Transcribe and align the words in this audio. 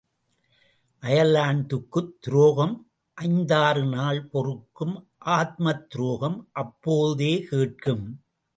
அயலார்க்குத் 1.01 2.11
துரோகம் 2.19 2.91
ஐந்தாறு 3.13 3.85
நாள் 3.85 4.25
பொறுக்கும் 4.25 5.09
ஆத்மத் 5.25 5.89
துரோகம் 5.89 6.49
அப்போதே 6.51 7.41
கேட்கும். 7.41 8.23